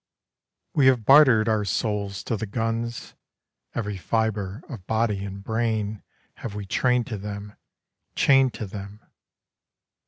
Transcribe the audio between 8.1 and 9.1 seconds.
chained to them.